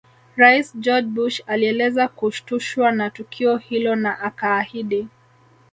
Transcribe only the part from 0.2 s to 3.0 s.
Rais George Bush alieleza kushtushwa